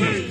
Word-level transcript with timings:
I 0.00 0.29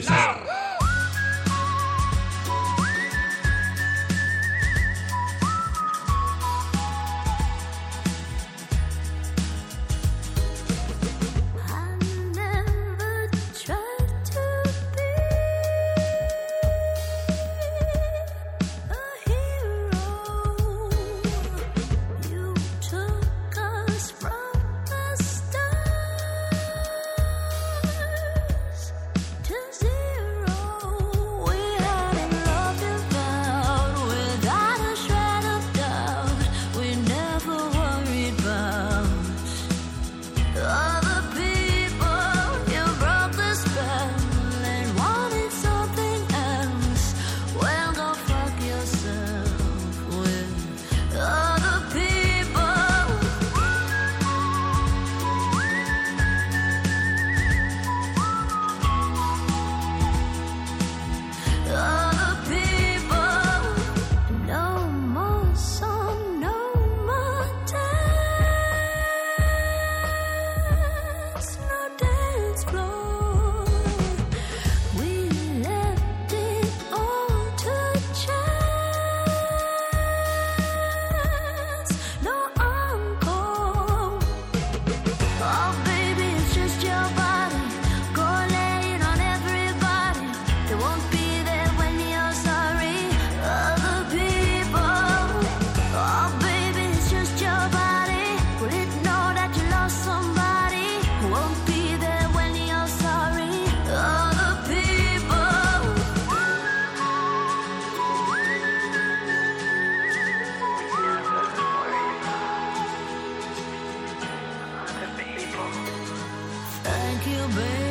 Thank 116.83 117.27
you, 117.27 117.47
baby. 117.55 117.88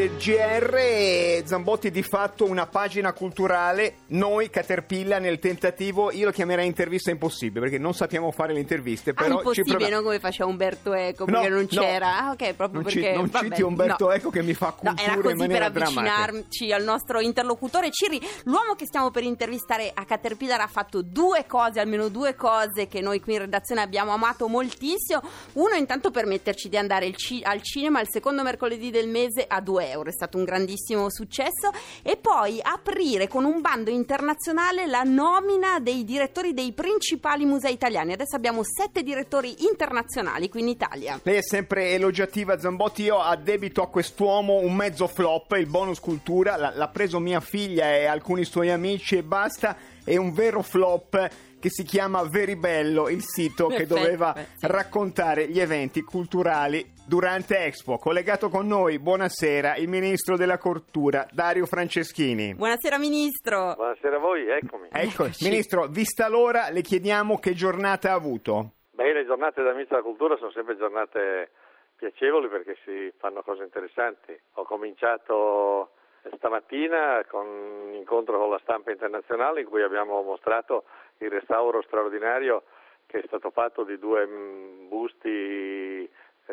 Il 0.00 0.16
GR, 0.16 1.44
Zambotti 1.46 1.90
di 1.90 2.02
fatto 2.02 2.44
una 2.44 2.66
pagina 2.66 3.12
culturale, 3.12 3.96
noi 4.08 4.48
Caterpillar 4.50 5.20
nel 5.20 5.38
tentativo, 5.38 6.10
io 6.10 6.26
lo 6.26 6.30
chiamerei 6.30 6.66
intervista 6.66 7.10
impossibile 7.10 7.60
perché 7.60 7.78
non 7.78 7.92
sappiamo 7.94 8.30
fare 8.32 8.52
le 8.52 8.60
interviste, 8.60 9.10
Ah, 9.10 9.14
però 9.14 9.28
ci 9.28 9.36
impossibile, 9.38 9.70
proviamo. 9.76 9.94
non 9.94 10.04
come 10.04 10.18
faceva 10.20 10.48
Umberto 10.48 10.94
Eco, 10.94 11.24
No, 11.26 11.32
perché 11.32 11.48
non 11.48 11.66
no. 11.70 11.80
c'era. 11.82 12.18
Ah, 12.18 12.30
ok, 12.30 12.54
proprio 12.54 12.80
Non 12.80 12.90
ci- 12.90 13.00
perché. 13.00 13.16
non 13.16 13.26
vabbè, 13.28 13.44
citi 13.48 13.62
Umberto 13.62 14.06
no. 14.06 14.12
Eco 14.12 14.30
che 14.30 14.42
mi 14.42 14.54
fa 14.54 14.66
No, 14.66 14.72
cultura 14.94 15.02
era 15.02 15.14
in 15.14 15.20
così 15.20 15.34
per 15.36 15.46
maniera 15.46 15.68
drammatica. 15.68 16.14
avvicinarci 16.16 16.72
al 16.72 16.82
nostro 16.84 17.20
interlocutore 17.20 17.90
Ciri. 17.90 18.20
L'uomo 18.44 18.74
che 18.74 18.86
stiamo 18.86 19.10
per 19.10 19.22
intervistare 19.24 19.90
a 19.92 20.04
Caterpillar 20.04 20.60
ha 20.60 20.66
fatto 20.68 21.02
due 21.02 21.44
cose, 21.46 21.80
almeno 21.80 22.08
due 22.08 22.34
cose 22.34 22.86
che 22.88 23.00
noi 23.00 23.20
qui 23.20 23.34
in 23.34 23.40
redazione 23.40 23.80
abbiamo 23.82 24.12
amato 24.12 24.48
moltissimo. 24.48 25.20
Uno, 25.54 25.74
intanto, 25.74 26.10
permetterci 26.10 26.68
di 26.68 26.76
andare 26.76 27.12
ci- 27.14 27.42
al 27.42 27.60
cinema 27.62 28.00
il 28.00 28.08
secondo 28.10 28.42
mercoledì 28.42 28.90
del 28.90 29.08
mese 29.08 29.44
a 29.46 29.60
2 29.60 29.81
euro. 29.90 30.10
È 30.10 30.12
stato 30.12 30.38
un 30.38 30.44
grandissimo 30.44 31.10
successo. 31.10 31.70
E 32.02 32.16
poi 32.16 32.60
aprire 32.62 33.28
con 33.28 33.44
un 33.44 33.60
bando 33.60 33.90
internazionale 33.90 34.86
la 34.86 35.02
nomina 35.02 35.78
dei 35.80 36.04
direttori 36.04 36.54
dei 36.54 36.72
principali 36.72 37.44
musei 37.44 37.72
italiani. 37.74 38.12
Adesso 38.12 38.36
abbiamo 38.36 38.62
sette 38.62 39.02
direttori 39.02 39.64
internazionali 39.64 40.48
qui 40.48 40.60
in 40.60 40.68
Italia. 40.68 41.20
Lei 41.22 41.36
è 41.36 41.42
sempre 41.42 41.90
elogiativa 41.90 42.58
Zambotti, 42.58 43.02
io 43.02 43.20
addebito 43.20 43.82
a 43.82 43.88
quest'uomo 43.88 44.58
un 44.58 44.74
mezzo 44.74 45.06
flop, 45.06 45.52
il 45.52 45.66
bonus 45.66 46.00
cultura, 46.00 46.56
l'ha, 46.56 46.72
l'ha 46.74 46.88
preso 46.88 47.18
mia 47.18 47.40
figlia 47.40 47.94
e 47.94 48.06
alcuni 48.06 48.44
suoi 48.44 48.70
amici 48.70 49.16
e 49.16 49.22
basta, 49.22 49.76
è 50.04 50.16
un 50.16 50.32
vero 50.32 50.62
flop 50.62 51.28
che 51.62 51.70
si 51.70 51.84
chiama 51.84 52.24
Veribello, 52.24 53.08
il 53.08 53.22
sito 53.24 53.68
che 53.68 53.86
doveva 53.86 54.34
raccontare 54.62 55.48
gli 55.48 55.60
eventi 55.60 56.02
culturali 56.02 56.91
durante 57.06 57.64
Expo. 57.64 57.98
Collegato 57.98 58.48
con 58.48 58.66
noi, 58.66 58.98
buonasera, 58.98 59.76
il 59.76 59.88
ministro 59.88 60.36
della 60.36 60.58
Cultura, 60.58 61.26
Dario 61.30 61.66
Franceschini. 61.66 62.54
Buonasera 62.54 62.98
Ministro. 62.98 63.74
Buonasera 63.74 64.16
a 64.16 64.18
voi, 64.18 64.48
eccomi. 64.48 64.88
Ecco, 64.90 65.24
Eccoci. 65.24 65.44
ministro, 65.44 65.86
vista 65.86 66.28
l'ora, 66.28 66.68
le 66.70 66.80
chiediamo 66.82 67.38
che 67.38 67.52
giornata 67.52 68.12
ha 68.12 68.14
avuto. 68.14 68.72
Beh, 68.90 69.12
le 69.12 69.24
giornate 69.26 69.62
da 69.62 69.72
Ministro 69.72 69.96
della 69.96 70.08
Cultura 70.08 70.36
sono 70.36 70.50
sempre 70.52 70.76
giornate 70.76 71.50
piacevoli 71.96 72.48
perché 72.48 72.76
si 72.84 73.12
fanno 73.18 73.42
cose 73.42 73.62
interessanti. 73.62 74.38
Ho 74.54 74.64
cominciato 74.64 75.92
stamattina 76.36 77.24
con 77.28 77.46
un 77.46 77.94
incontro 77.94 78.38
con 78.38 78.50
la 78.50 78.60
stampa 78.62 78.90
internazionale 78.92 79.60
in 79.62 79.66
cui 79.66 79.82
abbiamo 79.82 80.22
mostrato 80.22 80.84
il 81.18 81.30
restauro 81.30 81.82
straordinario 81.82 82.62
che 83.06 83.18
è 83.20 83.26
stato 83.26 83.50
fatto 83.50 83.84
di 83.84 83.98
due 83.98 84.26
mm, 84.26 84.88
busti 84.88 85.71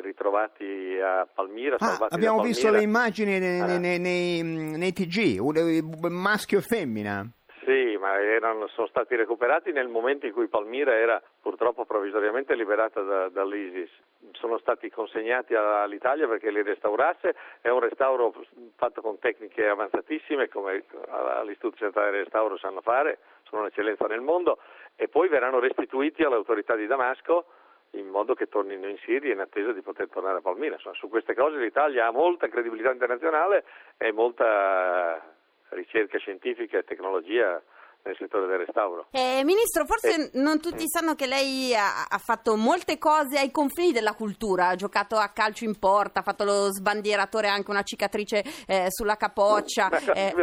ritrovati 0.02 0.98
a 1.02 1.28
Palmira. 1.34 1.78
Ah, 1.80 2.08
abbiamo 2.10 2.42
visto 2.42 2.64
Palmira. 2.70 2.78
le 2.84 2.84
immagini 2.90 3.40
nei, 3.40 3.60
Ah. 3.60 3.78
nei- 3.78 4.00
nei- 4.00 4.44
nei 4.44 4.94
TG, 4.94 5.40
eh, 5.56 5.82
maschio 6.10 6.60
e 6.60 6.62
femmina. 6.62 7.26
Sì, 7.66 7.98
ma 8.00 8.20
erano, 8.20 8.68
sono 8.70 8.88
stati 8.88 9.16
recuperati 9.16 9.72
nel 9.72 9.90
momento 9.90 10.26
in 10.26 10.34
cui 10.34 10.48
Palmira 10.48 10.96
era 10.96 11.22
purtroppo 11.42 11.86
provvisoriamente 11.86 12.56
liberata 12.56 13.02
da- 13.02 13.30
dall'ISIS. 13.30 13.90
sono 14.34 14.58
stati 14.60 14.90
consegnati 14.90 15.54
all'Italia 15.56 16.28
perché 16.28 16.52
li 16.52 16.62
restaurasse, 16.62 17.36
è 17.62 17.70
un 17.70 17.80
restauro 17.80 18.34
fatto 18.76 19.02
con 19.02 19.18
tecniche 19.18 19.66
avanzatissime 19.68 20.48
come 20.50 20.84
all'Istituto 21.10 21.78
Centrale 21.78 22.12
del 22.12 22.20
Restauro 22.24 22.58
sanno 22.58 22.82
fare, 22.82 23.20
sono 23.44 23.62
un'eccellenza 23.62 24.06
nel 24.08 24.22
mondo 24.22 24.60
e 24.96 25.08
poi 25.08 25.30
verranno 25.30 25.60
restituiti 25.60 26.24
alle 26.24 26.36
autorità 26.36 26.76
di 26.76 26.86
Damasco 26.86 27.46
in 27.92 28.08
modo 28.08 28.34
che 28.34 28.48
tornino 28.48 28.88
in 28.88 28.98
Siria 28.98 29.34
in 29.34 29.40
attesa 29.40 29.72
di 29.72 29.82
poter 29.82 30.10
tornare 30.10 30.38
a 30.38 30.42
Palmira. 30.42 30.76
Insomma, 30.76 30.96
su 30.96 31.10
queste 31.10 31.34
cose 31.34 31.58
l'Italia 31.58 32.08
ha 32.08 32.12
molta 32.12 32.48
credibilità 32.48 32.92
internazionale 32.92 33.66
e 33.98 34.12
molta 34.12 35.36
ricerca 35.70 36.18
scientifica 36.18 36.78
e 36.78 36.84
tecnologia 36.84 37.62
nel 38.04 38.16
settore 38.18 38.48
del 38.48 38.58
restauro. 38.60 39.08
Eh, 39.12 39.42
Ministro, 39.44 39.86
forse 39.86 40.32
non 40.34 40.60
tutti 40.60 40.84
sanno 40.88 41.16
che 41.16 41.28
lei 41.28 41.76
ha, 41.76 42.06
ha, 42.10 42.18
fatto 42.18 42.56
molte 42.56 42.98
cose 42.98 43.38
ai 43.38 43.52
confini 43.52 43.92
della 43.92 44.14
cultura, 44.14 44.70
ha 44.70 44.76
giocato 44.76 45.16
a 45.18 45.30
calcio 45.30 45.66
in 45.66 45.78
porta, 45.78 46.20
ha 46.20 46.24
fatto 46.24 46.44
lo 46.44 46.72
sbandieratore, 46.72 47.48
anche 47.48 47.72
una 47.72 47.84
cicatrice 47.84 48.44
eh, 48.68 48.88
sulla 48.90 49.16
capoccia, 49.16 49.90
eh, 50.14 50.34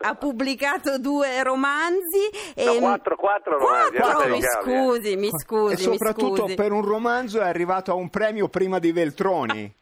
ha 0.00 0.14
pubblicato 0.14 0.98
due 0.98 1.42
romanzi. 1.42 2.28
No, 2.56 2.72
e, 2.72 2.78
quattro, 2.78 3.16
quattro 3.16 3.58
romanzi. 3.58 3.96
Quattro, 3.96 4.28
mi 4.28 4.42
scusi, 4.42 5.16
mi 5.16 5.30
scusi. 5.30 5.74
E 5.74 5.76
soprattutto 5.76 6.42
scusi. 6.42 6.54
per 6.54 6.72
un 6.72 6.84
romanzo 6.84 7.40
è 7.40 7.44
arrivato 7.46 7.90
a 7.90 7.94
un 7.94 8.10
premio 8.10 8.48
prima 8.48 8.78
di 8.78 8.92
Veltroni. 8.92 9.74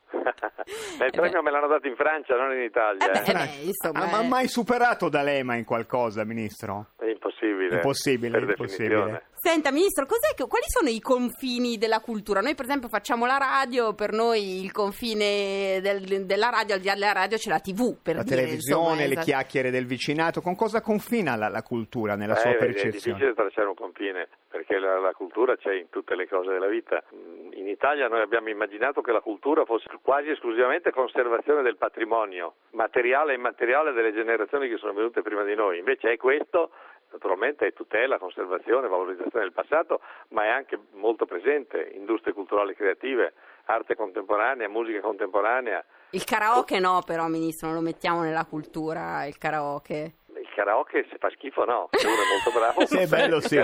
Il 1.04 1.10
premio 1.10 1.42
me 1.42 1.50
l'hanno 1.50 1.68
dato 1.68 1.86
in 1.86 1.96
Francia, 1.96 2.36
non 2.36 2.52
in 2.52 2.62
Italia. 2.62 3.10
Eh 3.10 3.22
beh, 3.22 3.30
eh 3.30 3.34
beh, 3.34 3.66
insomma, 3.66 4.10
ha 4.10 4.22
mai 4.22 4.48
superato 4.48 5.08
D'Alema 5.08 5.56
in 5.56 5.64
qualcosa, 5.64 6.24
Ministro? 6.24 6.88
È 6.96 7.04
impossibile. 7.04 7.43
Impossibile, 7.72 8.38
per 8.38 8.48
impossibile. 8.50 8.88
definizione. 8.88 9.22
Senta, 9.44 9.70
Ministro, 9.72 10.06
che, 10.06 10.46
quali 10.46 10.64
sono 10.68 10.88
i 10.88 11.00
confini 11.00 11.76
della 11.76 12.00
cultura? 12.00 12.40
Noi, 12.40 12.54
per 12.54 12.64
esempio, 12.64 12.88
facciamo 12.88 13.26
la 13.26 13.36
radio, 13.36 13.92
per 13.92 14.12
noi 14.12 14.62
il 14.64 14.72
confine 14.72 15.80
del, 15.82 16.24
della 16.24 16.48
radio, 16.48 16.74
al 16.74 16.80
di 16.80 16.86
là 16.86 16.94
della 16.94 17.12
radio, 17.12 17.36
c'è 17.36 17.50
la 17.50 17.60
TV. 17.60 17.96
Per 18.02 18.16
la 18.16 18.22
dire, 18.22 18.36
televisione, 18.36 18.80
insomma, 18.80 18.96
le 19.00 19.04
esatto. 19.12 19.26
chiacchiere 19.26 19.70
del 19.70 19.84
vicinato. 19.86 20.40
Con 20.40 20.56
cosa 20.56 20.80
confina 20.80 21.36
la, 21.36 21.48
la 21.48 21.62
cultura 21.62 22.16
nella 22.16 22.34
Eh, 22.36 22.40
sua 22.40 22.50
vedi, 22.52 22.64
È 22.64 22.66
percezione? 22.66 23.18
difficile 23.18 23.34
tracciare 23.34 23.68
un 23.68 23.74
confine 23.74 24.28
perché 24.48 24.78
la, 24.78 24.98
la 24.98 25.12
cultura 25.12 25.56
c'è 25.56 25.74
in 25.74 25.90
tutte 25.90 26.14
le 26.16 26.26
cose 26.26 26.50
della 26.50 26.68
vita. 26.68 27.02
Mm, 27.14 27.52
In 27.52 27.68
Italia 27.68 28.08
noi 28.08 28.22
abbiamo 28.22 28.48
immaginato 28.48 29.02
che 29.02 29.12
la 29.12 29.20
cultura 29.20 29.64
fosse 29.66 29.88
quasi 30.00 30.30
esclusivamente 30.30 30.90
conservazione 30.90 31.60
del 31.62 31.76
patrimonio 31.76 32.54
materiale 32.70 33.32
e 33.32 33.36
immateriale 33.36 33.92
delle 33.92 34.12
generazioni 34.14 34.68
che 34.70 34.78
sono 34.78 34.94
venute 34.94 35.20
prima 35.22 35.44
di 35.44 35.54
noi. 35.54 35.78
Invece 35.78 36.12
è 36.12 36.16
questo 36.16 36.70
naturalmente 37.14 37.66
è 37.68 37.72
tutela, 37.72 38.18
conservazione, 38.18 38.88
valorizzazione 38.88 39.44
del 39.44 39.52
passato, 39.52 40.00
ma 40.30 40.44
è 40.44 40.48
anche 40.48 40.78
molto 40.94 41.26
presente, 41.26 41.92
industrie 41.94 42.34
culturali 42.34 42.72
e 42.72 42.74
creative, 42.74 43.32
arte 43.66 43.94
contemporanea, 43.94 44.68
musica 44.68 45.00
contemporanea. 45.00 45.82
Il 46.10 46.24
karaoke 46.24 46.80
no, 46.80 47.02
però, 47.06 47.26
Ministro, 47.28 47.68
non 47.68 47.76
lo 47.76 47.82
mettiamo 47.82 48.22
nella 48.22 48.44
cultura, 48.44 49.24
il 49.26 49.38
karaoke. 49.38 50.14
Il 50.36 50.50
karaoke 50.54 51.06
se 51.08 51.16
fa 51.18 51.30
schifo 51.30 51.64
no, 51.64 51.88
se 51.92 52.06
uno 52.06 52.16
è 52.16 52.28
molto 52.34 52.58
bravo. 52.58 52.86
Sì, 52.86 52.98
è 52.98 53.06
bello, 53.06 53.40
sì. 53.40 53.60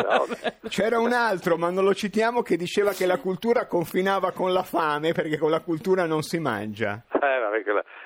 C'era 0.69 1.00
un 1.00 1.12
altro, 1.12 1.56
ma 1.56 1.70
non 1.70 1.85
lo 1.85 1.94
citiamo, 1.94 2.43
che 2.43 2.56
diceva 2.56 2.93
che 2.93 3.06
la 3.06 3.19
cultura 3.19 3.67
confinava 3.67 4.31
con 4.31 4.52
la 4.52 4.62
fame 4.62 5.12
perché 5.12 5.38
con 5.38 5.50
la 5.50 5.61
cultura 5.61 6.06
non 6.06 6.23
si 6.23 6.38
mangia. 6.38 7.02
Eh, 7.20 7.31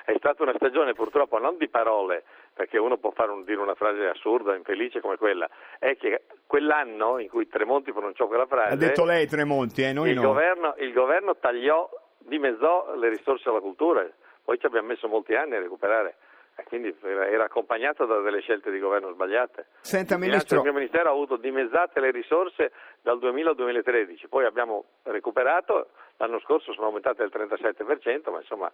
è 0.05 0.15
stata 0.17 0.43
una 0.43 0.53
stagione 0.55 0.93
purtroppo 0.93 1.39
non 1.39 1.57
di 1.57 1.67
parole, 1.67 2.23
perché 2.55 2.77
uno 2.77 2.97
può 2.97 3.11
fare 3.11 3.31
un- 3.31 3.43
dire 3.43 3.59
una 3.59 3.75
frase 3.75 4.07
assurda, 4.07 4.55
infelice 4.55 5.01
come 5.01 5.17
quella, 5.17 5.47
è 5.77 5.97
che 5.97 6.23
quell'anno 6.47 7.19
in 7.19 7.27
cui 7.27 7.49
Tremonti 7.49 7.91
pronunciò 7.91 8.27
quella 8.27 8.45
frase, 8.45 8.73
Ha 8.73 8.77
detto 8.77 9.03
lei 9.03 9.27
Tremonti, 9.27 9.83
eh, 9.83 9.91
noi 9.91 10.11
il, 10.11 10.15
no. 10.15 10.21
governo, 10.29 10.73
il 10.77 10.93
governo 10.93 11.35
tagliò, 11.35 11.87
dimezzò 12.19 12.95
le 12.95 13.09
risorse 13.09 13.49
alla 13.49 13.59
cultura, 13.59 14.07
poi 14.43 14.57
ci 14.57 14.65
abbiamo 14.65 14.87
messo 14.87 15.09
molti 15.09 15.35
anni 15.35 15.55
a 15.55 15.59
recuperare. 15.59 16.15
Quindi 16.63 16.95
era, 17.01 17.43
accompagnato 17.43 18.05
da 18.05 18.21
delle 18.21 18.39
scelte 18.39 18.71
di 18.71 18.79
governo 18.79 19.11
sbagliate. 19.11 19.65
Senta, 19.81 20.13
Il 20.13 20.21
Ministro, 20.21 20.61
del 20.61 20.71
mio 20.71 20.79
ministero 20.79 21.09
ha 21.09 21.11
avuto 21.11 21.35
dimezzate 21.35 21.99
le 21.99 22.11
risorse 22.11 22.71
dal 23.01 23.19
2000 23.19 23.49
al 23.49 23.55
2013, 23.57 24.29
poi 24.29 24.45
abbiamo 24.45 24.85
recuperato, 25.03 25.89
l'anno 26.15 26.39
scorso 26.39 26.71
sono 26.71 26.85
aumentate 26.85 27.27
del 27.27 27.31
37%, 27.33 28.31
ma 28.31 28.39
insomma 28.39 28.71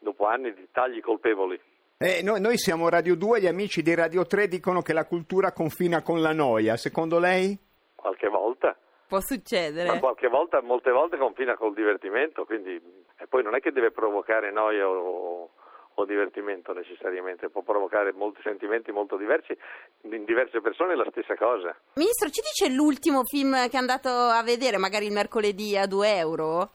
dopo 0.00 0.26
anni 0.26 0.52
di 0.52 0.66
tagli 0.72 1.00
colpevoli. 1.00 1.60
Eh, 2.02 2.22
noi, 2.22 2.40
noi 2.40 2.56
siamo 2.56 2.88
Radio 2.88 3.14
2, 3.14 3.42
gli 3.42 3.46
amici 3.46 3.82
di 3.82 3.94
Radio 3.94 4.24
3 4.26 4.48
dicono 4.48 4.80
che 4.80 4.94
la 4.94 5.04
cultura 5.04 5.52
confina 5.52 6.00
con 6.00 6.22
la 6.22 6.32
noia. 6.32 6.78
Secondo 6.78 7.18
lei? 7.18 7.54
Qualche 7.94 8.28
volta, 8.28 8.74
Può 9.06 9.18
ma 9.18 9.22
succedere. 9.22 9.98
qualche 9.98 10.28
volta, 10.28 10.62
molte 10.62 10.90
volte 10.92 11.18
confina 11.18 11.56
col 11.56 11.74
divertimento, 11.74 12.46
quindi 12.46 12.80
e 13.18 13.26
poi 13.28 13.42
non 13.42 13.54
è 13.54 13.60
che 13.60 13.70
deve 13.70 13.90
provocare 13.90 14.50
noia 14.50 14.88
o, 14.88 15.50
o 15.92 16.04
divertimento 16.06 16.72
necessariamente, 16.72 17.50
può 17.50 17.60
provocare 17.60 18.14
molti 18.14 18.40
sentimenti 18.42 18.92
molto 18.92 19.18
diversi, 19.18 19.54
in 20.02 20.24
diverse 20.24 20.62
persone 20.62 20.94
è 20.94 20.96
la 20.96 21.06
stessa 21.10 21.36
cosa. 21.36 21.76
Ministro, 21.96 22.30
ci 22.30 22.40
dice 22.40 22.72
l'ultimo 22.72 23.24
film 23.24 23.68
che 23.68 23.76
è 23.76 23.78
andato 23.78 24.08
a 24.08 24.42
vedere, 24.42 24.78
magari 24.78 25.04
il 25.04 25.12
mercoledì 25.12 25.76
a 25.76 25.86
2 25.86 26.16
euro? 26.16 26.70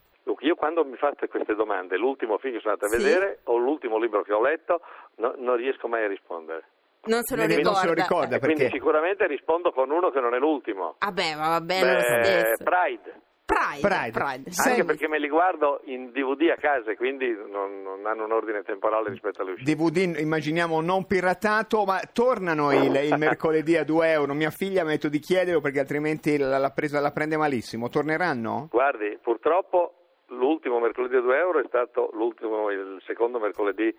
Io 0.46 0.56
quando 0.56 0.86
mi 0.86 0.96
fate 0.96 1.28
queste 1.28 1.56
domande, 1.56 1.98
l'ultimo 1.98 2.38
film 2.38 2.54
che 2.56 2.60
sono 2.62 2.74
andato 2.74 2.94
a 2.94 2.98
Sì. 2.98 3.04
vedere 3.04 3.40
o 3.46 3.58
l'ultimo 3.58 3.98
libro 3.98 4.22
che 4.22 4.32
ho 4.34 4.42
letto, 4.42 4.80
no- 5.18 5.34
non 5.38 5.56
riesco 5.56 5.88
mai 5.88 6.04
a 6.04 6.08
rispondere. 6.08 6.64
Non 7.06 7.22
se 7.24 7.36
lo 7.36 7.46
Lei 7.46 7.58
ricorda. 7.58 7.70
non 7.72 7.80
se 7.80 7.88
lo 7.88 7.94
ricorda 7.94 8.36
E 8.36 8.40
quindi 8.40 8.62
perché? 8.64 8.78
sicuramente 8.78 9.28
rispondo 9.28 9.72
con 9.72 9.90
uno 9.92 10.10
che 10.12 10.20
non 10.20 10.34
è 10.34 10.38
l'ultimo. 10.40 10.96
Vabbè, 11.00 11.36
ma 11.36 11.50
va 11.50 11.62
bene 11.62 11.94
lo 11.94 12.00
stesso. 12.00 12.64
Pride. 12.64 13.22
Pride. 13.46 13.80
Pride. 13.88 14.12
Pride. 14.12 14.52
Sì. 14.52 14.70
Anche 14.70 14.86
perché 14.86 15.08
me 15.08 15.20
li 15.20 15.30
guardo 15.30 15.82
in 15.86 16.10
DVD 16.12 16.50
a 16.50 16.56
casa 16.56 16.90
e 16.90 16.96
quindi 16.96 17.28
non, 17.32 17.84
non 17.84 18.06
hanno 18.08 18.26
un 18.26 18.32
ordine 18.32 18.64
temporale 18.64 19.10
rispetto 19.12 19.44
alle 19.44 19.52
uscite. 19.52 19.72
DVD 19.76 20.18
immaginiamo 20.18 20.82
non 20.82 21.06
piratato, 21.06 21.84
ma 21.86 22.00
tornano 22.12 22.72
il, 22.72 22.96
il 22.96 23.16
mercoledì 23.20 23.78
a 23.78 23.84
2 23.84 24.10
euro. 24.10 24.34
Mia 24.34 24.50
figlia 24.50 24.82
mi 24.84 24.90
ha 24.90 24.94
detto 24.94 25.10
di 25.10 25.20
chiederlo 25.20 25.62
perché 25.62 25.80
altrimenti 25.80 26.38
la, 26.40 26.58
la 26.58 26.72
presa- 26.72 27.00
la 27.00 27.12
prende 27.12 27.38
malissimo. 27.38 27.88
Torneranno? 27.90 28.68
Guardi, 28.72 29.20
purtroppo 29.22 29.95
l'ultimo 30.38 30.80
mercoledì 30.80 31.16
a 31.16 31.22
2 31.22 31.38
euro 31.38 31.60
è 31.60 31.66
stato 31.68 32.10
l'ultimo, 32.14 32.70
il 32.72 33.02
secondo 33.06 33.40
mercoledì 33.40 33.96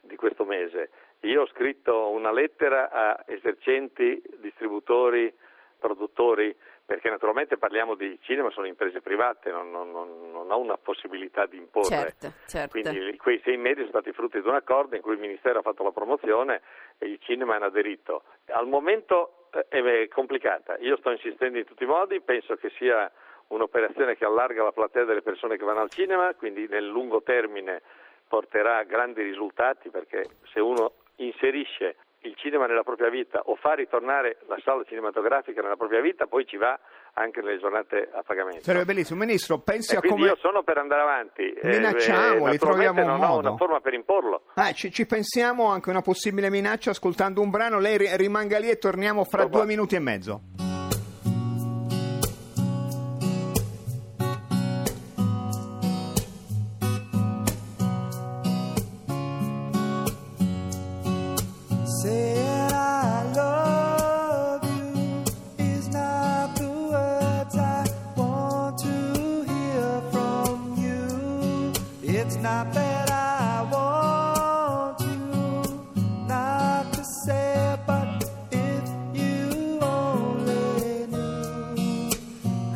di 0.00 0.16
questo 0.16 0.44
mese. 0.44 0.90
Io 1.20 1.42
ho 1.42 1.46
scritto 1.48 2.10
una 2.10 2.30
lettera 2.30 2.90
a 2.90 3.24
esercenti, 3.26 4.22
distributori, 4.36 5.32
produttori, 5.78 6.54
perché 6.84 7.10
naturalmente 7.10 7.58
parliamo 7.58 7.94
di 7.94 8.18
cinema, 8.22 8.50
sono 8.50 8.66
imprese 8.66 9.00
private, 9.00 9.50
non, 9.50 9.70
non- 9.70 9.90
non- 9.90 10.50
ho 10.50 10.58
una 10.58 10.78
possibilità 10.78 11.44
di 11.44 11.58
imporre. 11.58 11.88
Certo, 11.88 12.32
certo. 12.46 12.80
Quindi 12.80 13.16
quei 13.18 13.40
sei 13.44 13.58
mesi 13.58 13.80
sono 13.80 13.88
stati 13.90 14.12
frutto 14.12 14.40
di 14.40 14.48
un 14.48 14.54
accordo 14.54 14.96
in 14.96 15.02
cui 15.02 15.12
il 15.12 15.18
Ministero 15.20 15.58
ha 15.58 15.62
fatto 15.62 15.82
la 15.82 15.90
promozione 15.92 16.62
e 16.98 17.08
i 17.08 17.20
cinema 17.20 17.56
hanno 17.56 17.66
aderito. 17.66 18.22
Al 18.46 18.66
momento 18.66 19.48
eh, 19.50 19.66
è 20.02 20.08
complicata, 20.08 20.78
io 20.78 20.96
sto 20.96 21.10
insistendo 21.10 21.58
in 21.58 21.64
tutti 21.66 21.82
i 21.82 21.86
modi, 21.86 22.20
penso 22.22 22.56
che 22.56 22.70
sia 22.78 23.10
un'operazione 23.48 24.16
che 24.16 24.24
allarga 24.24 24.62
la 24.62 24.72
platea 24.72 25.04
delle 25.04 25.22
persone 25.22 25.56
che 25.56 25.64
vanno 25.64 25.80
al 25.80 25.90
cinema, 25.90 26.32
quindi 26.34 26.66
nel 26.68 26.86
lungo 26.86 27.22
termine 27.22 27.82
porterà 28.28 28.82
grandi 28.84 29.22
risultati 29.22 29.88
perché 29.90 30.24
se 30.52 30.60
uno 30.60 30.92
inserisce 31.16 31.96
il 32.22 32.34
cinema 32.36 32.66
nella 32.66 32.82
propria 32.82 33.08
vita 33.08 33.40
o 33.44 33.54
fa 33.54 33.74
ritornare 33.74 34.38
la 34.48 34.58
sala 34.64 34.82
cinematografica 34.84 35.62
nella 35.62 35.76
propria 35.76 36.00
vita, 36.00 36.26
poi 36.26 36.44
ci 36.46 36.56
va 36.56 36.78
anche 37.14 37.40
nelle 37.40 37.58
giornate 37.58 38.10
a 38.12 38.22
pagamento. 38.22 38.62
Sarebbe 38.62 38.86
bellissimo. 38.86 39.20
Ministro, 39.20 39.58
pensi 39.58 39.96
a 39.96 40.00
come... 40.00 40.26
io 40.26 40.36
sono 40.40 40.62
per 40.62 40.78
andare 40.78 41.00
avanti. 41.02 41.50
eh, 41.52 41.68
Minacciamoli, 41.68 42.54
eh, 42.56 42.58
troviamo 42.58 43.00
un 43.00 43.06
non 43.06 43.22
ho 43.22 43.26
modo. 43.26 43.48
una 43.48 43.56
forma 43.56 43.80
per 43.80 43.94
imporlo. 43.94 44.42
Ah, 44.54 44.72
ci, 44.72 44.90
ci 44.92 45.06
pensiamo 45.06 45.66
anche 45.70 45.88
a 45.90 45.92
una 45.92 46.02
possibile 46.02 46.50
minaccia 46.50 46.90
ascoltando 46.90 47.40
un 47.40 47.50
brano. 47.50 47.78
Lei 47.78 47.96
ri- 47.96 48.16
rimanga 48.16 48.58
lì 48.58 48.68
e 48.68 48.78
torniamo 48.78 49.24
fra 49.24 49.42
Dopo. 49.44 49.56
due 49.58 49.66
minuti 49.66 49.94
e 49.94 50.00
mezzo. 50.00 50.40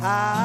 I. 0.05 0.42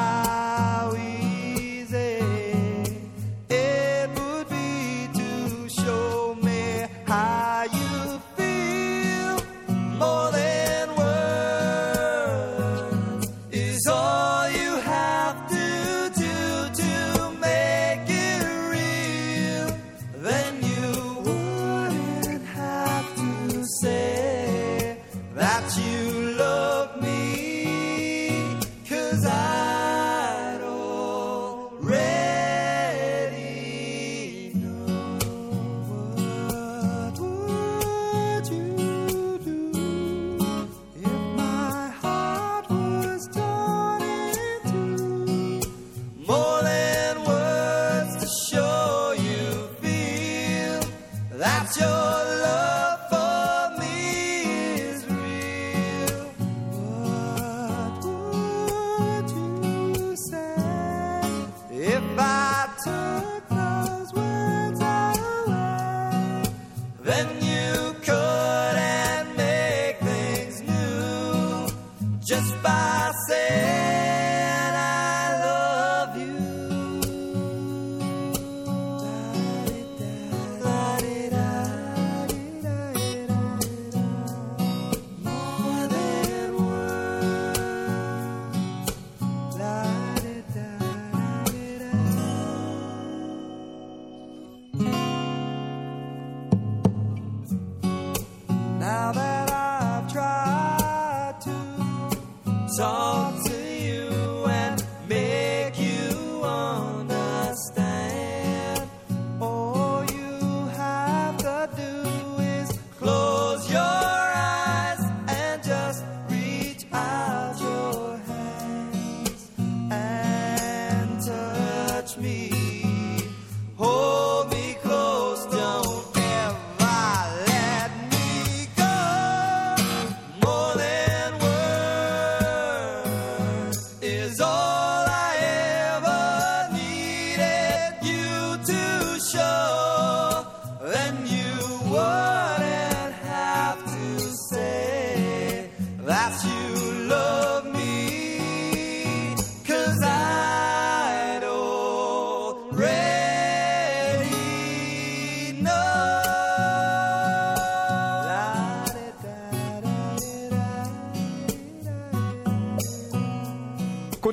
cause 29.09 29.25
I 29.25 29.58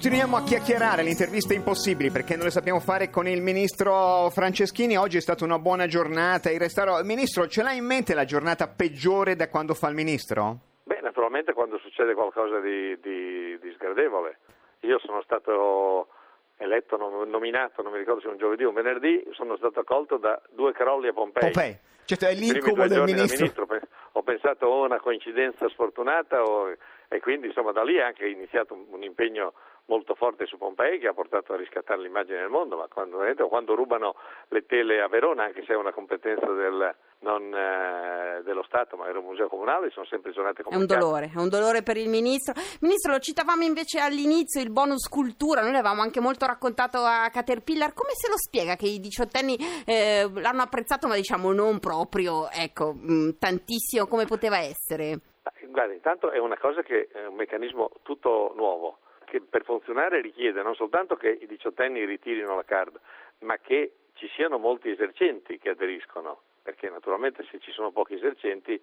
Continuiamo 0.07 0.37
a 0.37 0.45
chiacchierare, 0.45 1.03
le 1.03 1.11
interviste 1.11 1.53
impossibili 1.55 2.13
perché 2.13 2.37
non 2.37 2.45
le 2.45 2.53
sappiamo 2.53 2.79
fare 2.79 3.11
con 3.11 3.27
il 3.27 3.43
ministro 3.43 4.31
Franceschini. 4.31 4.97
Oggi 4.97 5.17
è 5.17 5.21
stata 5.21 5.43
una 5.45 5.59
buona 5.59 5.89
giornata. 5.89 6.49
Il 6.49 6.61
restauro... 6.61 7.03
Ministro, 7.03 7.49
ce 7.49 7.65
l'ha 7.65 7.73
in 7.73 7.85
mente 7.85 8.15
la 8.15 8.25
giornata 8.25 8.69
peggiore 8.69 9.35
da 9.35 9.49
quando 9.49 9.75
fa 9.75 9.89
il 9.89 9.97
ministro? 9.97 10.59
Beh, 10.85 11.01
naturalmente 11.03 11.55
quando 11.55 11.79
succede 11.79 12.15
qualcosa 12.15 12.61
di, 12.61 12.97
di- 13.01 13.59
di 13.59 13.73
sgradevole. 13.75 14.39
Io 14.83 15.01
sono 15.01 15.23
stato 15.23 16.07
eletto, 16.59 16.97
nom- 16.97 17.29
nominato, 17.29 17.83
non 17.83 17.91
mi 17.91 17.99
ricordo 17.99 18.21
se 18.21 18.29
un 18.29 18.39
giovedì 18.39 18.63
o 18.63 18.69
un 18.69 18.75
venerdì, 18.75 19.27
sono 19.33 19.57
stato 19.57 19.81
accolto 19.81 20.19
da 20.19 20.41
due 20.55 20.71
crolli 20.71 21.09
a 21.09 21.13
Pompei. 21.13 21.51
Pompei. 21.51 21.77
Certo, 22.05 22.27
è 22.27 22.35
l'incubo 22.35 22.87
del 22.87 23.03
ministro. 23.03 23.67
pe- 23.67 23.81
Ho 24.13 24.23
pensato 24.23 24.67
o 24.67 24.85
una 24.85 25.01
coincidenza 25.01 25.69
sfortunata 25.69 26.45
o- 26.45 26.73
e 27.09 27.19
quindi 27.21 27.49
insomma 27.49 27.73
da 27.73 27.83
lì 27.83 27.97
è 27.97 28.03
anche 28.03 28.29
iniziato 28.29 28.73
un, 28.75 28.85
un 28.91 29.03
impegno 29.03 29.53
molto 29.87 30.15
forte 30.15 30.47
su 30.47 30.59
Pompei 30.59 30.99
che 30.99 31.09
ha 31.09 31.15
portato 31.15 31.53
a 31.53 31.57
riscattare 31.57 32.01
l'immagine 32.03 32.39
del 32.39 32.49
mondo, 32.49 32.77
ma 32.77 32.87
quando, 32.89 33.19
quando 33.49 33.75
rubano 33.75 34.15
le 34.49 34.67
tele 34.67 35.01
a 35.01 35.09
Verona, 35.09 35.45
anche 35.45 35.65
se 35.65 35.73
è 35.73 35.77
una 35.77 35.93
competenza 35.93 36.47
del, 36.53 36.95
non, 37.21 37.55
eh, 37.55 38.43
dello 38.43 38.65
Stato 38.65 38.97
ma 38.97 39.09
era 39.09 39.19
un 39.19 39.27
museo 39.27 39.49
comunale, 39.49 39.91
sono 39.91 40.07
sempre 40.07 40.33
giornate 40.33 40.63
È 40.63 40.65
un 40.67 40.73
complicate. 40.73 41.01
dolore, 41.01 41.31
è 41.35 41.39
un 41.39 41.49
dolore 41.49 41.83
per 41.83 41.97
il 41.97 42.09
ministro. 42.09 42.55
Ministro, 42.81 43.13
lo 43.13 43.19
citavamo 43.19 43.63
invece 43.63 44.01
all'inizio, 44.01 44.61
il 44.61 44.71
bonus 44.71 45.09
cultura, 45.09 45.63
noi 45.63 45.73
l'avevamo 45.73 46.03
anche 46.03 46.21
molto 46.21 46.47
raccontato 46.47 46.99
a 46.99 47.29
Caterpillar. 47.31 47.93
Come 47.95 48.11
se 48.13 48.29
lo 48.29 48.37
spiega 48.37 48.75
che 48.75 48.87
i 48.87 48.99
diciottenni 48.99 49.57
eh, 49.87 50.29
l'hanno 50.35 50.63
apprezzato, 50.63 51.07
ma 51.07 51.15
diciamo 51.15 51.53
non 51.53 51.79
proprio, 51.79 52.51
ecco, 52.51 52.93
mh, 52.93 53.39
tantissimo 53.39 54.07
come 54.07 54.25
poteva 54.25 54.59
essere? 54.59 55.21
Guarda, 55.69 55.93
intanto 55.93 56.31
è 56.33 56.39
una 56.39 56.59
cosa 56.59 56.83
che 56.83 57.09
è 57.13 57.25
un 57.27 57.37
meccanismo 57.37 57.91
tutto 58.03 58.53
nuovo, 58.57 58.99
che 59.27 59.43
per 59.43 59.65
funzionare 59.65 60.23
richiede 60.23 60.63
non 60.63 60.75
soltanto 60.75 61.17
che 61.17 61.29
i 61.29 61.47
diciottenni 61.47 62.05
ritirino 62.07 62.57
la 62.57 62.65
card, 62.65 62.99
ma 63.41 63.59
che 63.59 63.93
ci 64.15 64.29
siano 64.29 64.57
molti 64.57 64.89
esercenti 64.89 65.59
che 65.59 65.71
aderiscono, 65.71 66.41
perché 66.63 66.89
naturalmente 66.89 67.45
se 67.51 67.59
ci 67.59 67.73
sono 67.73 67.91
pochi 67.91 68.15
esercenti 68.15 68.81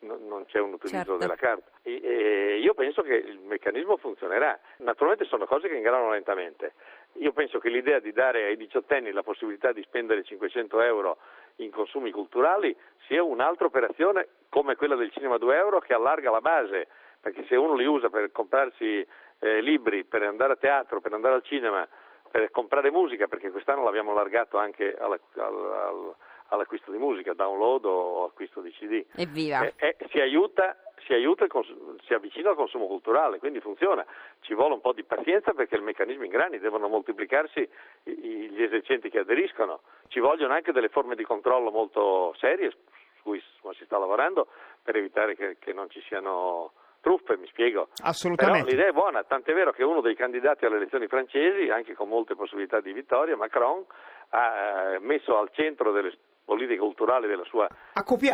non, 0.00 0.44
c'è 0.46 0.58
un 0.58 0.72
utilizzo 0.72 0.96
Certo. 0.96 1.16
della 1.16 1.36
carta. 1.36 1.70
E, 1.82 2.00
e 2.02 2.58
io 2.58 2.74
penso 2.74 3.02
che 3.02 3.14
il 3.14 3.38
meccanismo 3.38 3.96
funzionerà. 3.96 4.58
Naturalmente 4.78 5.24
sono 5.26 5.46
cose 5.46 5.68
che 5.68 5.76
ingranano 5.76 6.10
lentamente. 6.10 6.74
Io 7.18 7.32
penso 7.32 7.58
che 7.58 7.68
l'idea 7.68 8.00
di 8.00 8.12
dare 8.12 8.46
ai 8.46 8.56
diciottenni 8.56 9.12
la 9.12 9.22
possibilità 9.22 9.72
di 9.72 9.82
spendere 9.82 10.24
500 10.24 10.80
euro 10.80 11.18
in 11.56 11.70
consumi 11.70 12.10
culturali 12.10 12.74
sia 13.06 13.22
un'altra 13.22 13.66
operazione 13.66 14.28
come 14.48 14.76
quella 14.76 14.96
del 14.96 15.12
cinema 15.12 15.38
2 15.38 15.56
euro 15.56 15.78
che 15.78 15.92
allarga 15.92 16.30
la 16.30 16.40
base, 16.40 16.88
perché 17.20 17.44
se 17.46 17.54
uno 17.56 17.74
li 17.74 17.86
usa 17.86 18.08
per 18.08 18.32
comprarsi 18.32 19.06
eh, 19.42 19.60
libri, 19.60 20.04
per 20.04 20.22
andare 20.22 20.52
a 20.52 20.56
teatro, 20.56 21.00
per 21.00 21.12
andare 21.12 21.34
al 21.34 21.42
cinema, 21.42 21.86
per 22.30 22.50
comprare 22.52 22.90
musica, 22.92 23.26
perché 23.26 23.50
quest'anno 23.50 23.82
l'abbiamo 23.82 24.12
allargato 24.12 24.56
anche 24.56 24.96
alla- 24.96 25.18
al- 25.36 25.72
al- 25.72 26.14
all'acquisto 26.48 26.90
di 26.92 26.98
musica, 26.98 27.32
download 27.34 27.84
o 27.86 28.24
acquisto 28.24 28.60
di 28.60 28.70
CD. 28.70 29.04
Evviva! 29.16 29.64
Eh, 29.64 29.74
eh, 29.78 29.96
si 30.10 30.20
aiuta, 30.20 30.76
si, 31.06 31.12
aiuta 31.12 31.44
il 31.44 31.50
cons- 31.50 31.74
si 32.04 32.14
avvicina 32.14 32.50
al 32.50 32.56
consumo 32.56 32.86
culturale, 32.86 33.38
quindi 33.38 33.58
funziona. 33.60 34.04
Ci 34.40 34.54
vuole 34.54 34.74
un 34.74 34.80
po' 34.80 34.92
di 34.92 35.02
pazienza 35.02 35.52
perché 35.54 35.74
il 35.74 35.82
meccanismo 35.82 36.24
ingrani, 36.24 36.58
devono 36.58 36.86
moltiplicarsi 36.88 37.60
i- 38.04 38.10
i- 38.10 38.50
gli 38.50 38.62
esercenti 38.62 39.10
che 39.10 39.18
aderiscono. 39.20 39.80
Ci 40.08 40.20
vogliono 40.20 40.52
anche 40.54 40.72
delle 40.72 40.88
forme 40.88 41.16
di 41.16 41.24
controllo 41.24 41.70
molto 41.70 42.32
serie 42.38 42.70
su 42.70 42.76
cui 43.22 43.42
si 43.72 43.84
sta 43.84 43.98
lavorando 43.98 44.46
per 44.82 44.96
evitare 44.96 45.34
che, 45.34 45.56
che 45.58 45.72
non 45.72 45.88
ci 45.90 46.00
siano 46.02 46.72
truffe, 47.02 47.36
mi 47.36 47.46
spiego. 47.48 47.88
Assolutamente. 48.02 48.60
Però 48.64 48.70
l'idea 48.70 48.88
è 48.88 48.92
buona, 48.94 49.24
tant'è 49.24 49.52
vero 49.52 49.72
che 49.72 49.82
uno 49.82 50.00
dei 50.00 50.14
candidati 50.14 50.64
alle 50.64 50.76
elezioni 50.76 51.08
francesi, 51.08 51.68
anche 51.68 51.92
con 51.94 52.08
molte 52.08 52.34
possibilità 52.34 52.80
di 52.80 52.92
vittoria, 52.94 53.36
Macron, 53.36 53.84
ha 54.30 54.94
eh, 54.94 54.98
messo 55.00 55.36
al 55.36 55.50
centro 55.52 55.92
delle 55.92 56.16
politiche 56.44 56.78
culturali 56.80 57.28
della 57.28 57.44
sua 57.44 57.68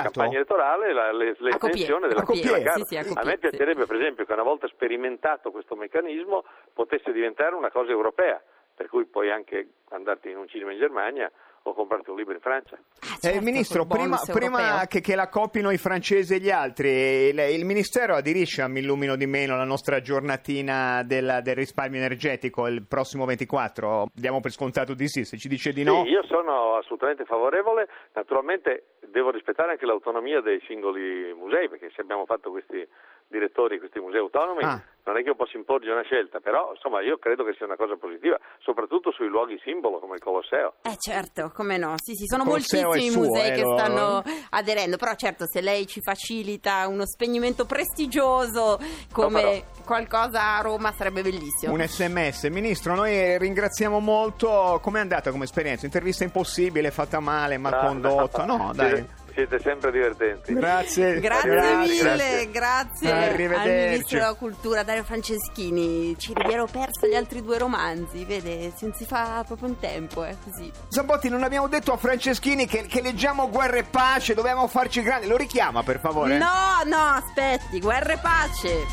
campagna 0.02 0.36
elettorale 0.36 0.92
la- 0.92 1.12
le- 1.12 1.36
l'estensione 1.38 2.08
della 2.08 2.22
cultura 2.22 2.56
sì, 2.56 2.62
carta. 2.62 2.84
sì, 2.84 2.96
a 2.96 3.04
A 3.20 3.24
me 3.24 3.36
piacerebbe 3.38 3.84
per 3.86 3.96
esempio 3.96 4.24
che 4.24 4.32
una 4.32 4.42
volta 4.42 4.66
sperimentato 4.68 5.50
questo 5.50 5.74
meccanismo 5.76 6.44
potesse 6.72 7.12
diventare 7.12 7.54
una 7.54 7.70
cosa 7.70 7.90
europea, 7.90 8.42
per 8.78 8.88
cui 8.88 9.06
puoi 9.06 9.28
anche 9.28 9.70
andarti 9.88 10.30
in 10.30 10.36
un 10.36 10.46
cinema 10.46 10.70
in 10.70 10.78
Germania 10.78 11.28
o 11.62 11.74
comprarti 11.74 12.10
un 12.10 12.16
libro 12.16 12.32
in 12.32 12.40
Francia. 12.40 12.76
Ah, 12.76 13.16
Eh, 13.16 13.18
certo, 13.20 13.42
ministro, 13.42 13.84
col 13.84 13.98
prima, 13.98 14.16
prima 14.32 14.86
che, 14.86 15.00
che 15.00 15.16
la 15.16 15.28
copino 15.28 15.72
i 15.72 15.78
francesi 15.78 16.36
e 16.36 16.38
gli 16.38 16.48
altri, 16.50 16.88
il, 16.88 17.38
il 17.38 17.64
Ministero 17.64 18.14
aderisce 18.14 18.62
a 18.62 18.68
Mi 18.68 18.78
illumino 18.78 19.16
di 19.16 19.26
meno 19.26 19.56
la 19.56 19.64
nostra 19.64 20.00
giornatina 20.00 21.02
del, 21.02 21.40
del 21.42 21.56
risparmio 21.56 21.98
energetico 21.98 22.68
il 22.68 22.86
prossimo 22.86 23.24
24? 23.24 24.06
Diamo 24.14 24.38
per 24.40 24.52
scontato 24.52 24.94
di 24.94 25.08
sì, 25.08 25.24
se 25.24 25.36
ci 25.36 25.48
dice 25.48 25.72
di 25.72 25.82
no... 25.82 26.04
Sì, 26.04 26.10
io 26.10 26.22
sono 26.24 26.76
assolutamente 26.76 27.24
favorevole, 27.24 27.88
naturalmente 28.14 28.84
devo 29.10 29.30
rispettare 29.30 29.72
anche 29.72 29.86
l'autonomia 29.86 30.40
dei 30.40 30.62
singoli 30.66 31.34
musei, 31.34 31.68
perché 31.68 31.90
se 31.94 32.00
abbiamo 32.00 32.24
fatto 32.24 32.50
questi 32.50 32.86
direttori 33.28 33.74
di 33.74 33.78
questi 33.80 34.00
musei 34.00 34.20
autonomi 34.20 34.62
Ah. 34.64 34.82
non 35.04 35.16
è 35.16 35.22
che 35.22 35.28
io 35.28 35.34
posso 35.34 35.56
imporgere 35.56 35.92
una 35.92 36.02
scelta, 36.02 36.40
però 36.40 36.72
insomma 36.74 37.02
io 37.02 37.18
credo 37.18 37.44
che 37.44 37.54
sia 37.56 37.66
una 37.66 37.76
cosa 37.76 37.96
positiva, 37.96 38.38
soprattutto 38.58 39.12
sui 39.12 39.28
luoghi 39.28 39.58
simbolo 39.62 39.98
come 39.98 40.14
il 40.16 40.22
Colosseo. 40.22 40.74
Eh 40.82 40.96
certo, 40.98 41.50
come 41.54 41.76
no, 41.76 41.94
sì 41.96 42.14
sì, 42.14 42.24
sono 42.26 42.44
moltissimi 42.44 43.10
suo, 43.10 43.22
musei 43.22 43.50
eh, 43.50 43.54
che 43.54 43.60
stanno 43.64 44.22
aderendo, 44.50 44.96
però 44.96 45.14
certo 45.14 45.46
se 45.46 45.60
lei 45.60 45.86
ci 45.86 46.00
facilita 46.00 46.86
uno 46.88 47.06
spegnimento 47.06 47.64
prestigioso 47.66 48.78
come 49.12 49.40
farò. 49.40 49.84
qualcosa 49.84 50.56
a 50.56 50.60
Roma 50.60 50.92
sarebbe 50.92 51.22
bellissimo. 51.22 51.72
Un 51.72 51.86
sms. 51.86 52.44
Ministro, 52.44 52.94
noi 52.94 53.38
ringraziamo 53.38 53.98
molto. 54.00 54.78
Com'è 54.82 55.00
andata 55.00 55.30
come 55.30 55.44
esperienza? 55.44 55.84
Intervista 55.86 56.24
impossibile, 56.24 56.90
fatta 56.90 57.20
male, 57.20 57.58
mal 57.58 57.78
condotta? 57.78 58.44
No, 58.44 58.72
dai. 58.74 59.17
Si 59.38 59.46
siete 59.46 59.60
sempre 59.62 59.92
divertenti. 59.92 60.52
Grazie. 60.52 61.20
Grazie, 61.20 61.76
mille, 61.76 62.50
grazie, 62.50 63.12
al 63.12 63.22
Arrivederci. 63.22 63.88
Ministro 63.90 64.18
della 64.18 64.34
Cultura 64.34 64.82
Dario 64.82 65.04
Franceschini. 65.04 66.18
Ci 66.18 66.32
mi 66.34 66.52
ero 66.52 66.66
persa 66.66 67.06
gli 67.06 67.14
altri 67.14 67.40
due 67.40 67.56
romanzi, 67.56 68.24
vede, 68.24 68.72
non 68.80 68.92
si 68.94 69.04
fa 69.04 69.44
proprio 69.46 69.68
in 69.68 69.78
tempo, 69.78 70.24
è 70.24 70.34
così. 70.42 70.72
Zambotti, 70.88 71.28
non 71.28 71.44
abbiamo 71.44 71.68
detto 71.68 71.92
a 71.92 71.96
Franceschini 71.96 72.66
che, 72.66 72.86
che 72.86 73.00
leggiamo 73.00 73.48
Guerra 73.48 73.76
e 73.76 73.84
Pace, 73.84 74.34
dobbiamo 74.34 74.66
farci 74.66 75.02
grandi. 75.02 75.28
Lo 75.28 75.36
richiama, 75.36 75.84
per 75.84 76.00
favore? 76.00 76.36
No, 76.36 76.82
no, 76.86 76.96
aspetti, 76.96 77.78
guerra 77.78 78.14
e 78.14 78.18
pace. 78.18 78.86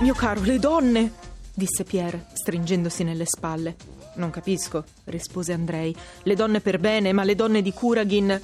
Mio 0.00 0.14
caro, 0.14 0.40
le 0.42 0.58
donne, 0.58 1.12
disse 1.54 1.84
Pierre, 1.84 2.26
stringendosi 2.32 3.04
nelle 3.04 3.26
spalle. 3.26 3.76
Non 4.14 4.30
capisco, 4.30 4.84
rispose 5.04 5.52
Andrei. 5.52 5.94
Le 6.22 6.34
donne 6.34 6.60
per 6.60 6.78
bene, 6.78 7.12
ma 7.12 7.24
le 7.24 7.34
donne 7.34 7.62
di 7.62 7.72
Kuragin. 7.72 8.40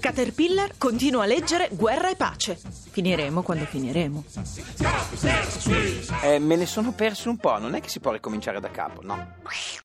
Caterpillar 0.00 0.74
continua 0.78 1.24
a 1.24 1.26
leggere 1.26 1.68
Guerra 1.72 2.08
e 2.08 2.16
pace. 2.16 2.58
Finiremo 2.90 3.42
quando 3.42 3.64
finiremo. 3.64 4.24
Eh, 6.22 6.38
me 6.38 6.56
ne 6.56 6.66
sono 6.66 6.92
perso 6.92 7.30
un 7.30 7.36
po', 7.36 7.58
non 7.58 7.74
è 7.74 7.80
che 7.80 7.88
si 7.88 8.00
può 8.00 8.12
ricominciare 8.12 8.60
da 8.60 8.70
capo, 8.70 9.02
no. 9.02 9.34